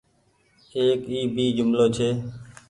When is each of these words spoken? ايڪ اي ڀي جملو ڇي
ايڪ 0.77 0.99
اي 1.11 1.19
ڀي 1.35 1.45
جملو 1.57 1.85
ڇي 1.95 2.09